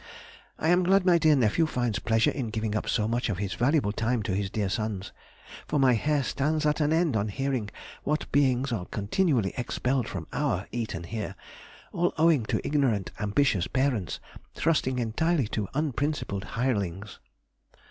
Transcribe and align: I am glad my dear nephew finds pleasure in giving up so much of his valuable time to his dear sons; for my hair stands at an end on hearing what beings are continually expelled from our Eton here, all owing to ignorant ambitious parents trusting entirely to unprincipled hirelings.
I 0.57 0.69
am 0.69 0.81
glad 0.81 1.05
my 1.05 1.19
dear 1.19 1.35
nephew 1.35 1.67
finds 1.67 1.99
pleasure 1.99 2.31
in 2.31 2.49
giving 2.49 2.75
up 2.75 2.89
so 2.89 3.07
much 3.07 3.29
of 3.29 3.37
his 3.37 3.53
valuable 3.53 3.91
time 3.91 4.23
to 4.23 4.33
his 4.33 4.49
dear 4.49 4.67
sons; 4.67 5.13
for 5.67 5.77
my 5.79 5.93
hair 5.93 6.23
stands 6.23 6.65
at 6.65 6.81
an 6.81 6.91
end 6.91 7.15
on 7.15 7.27
hearing 7.27 7.69
what 8.03 8.31
beings 8.31 8.71
are 8.71 8.85
continually 8.87 9.53
expelled 9.57 10.07
from 10.07 10.25
our 10.33 10.67
Eton 10.71 11.03
here, 11.03 11.35
all 11.93 12.15
owing 12.17 12.47
to 12.47 12.65
ignorant 12.65 13.11
ambitious 13.19 13.67
parents 13.67 14.19
trusting 14.55 14.97
entirely 14.97 15.47
to 15.49 15.69
unprincipled 15.75 16.45
hirelings. 16.45 17.19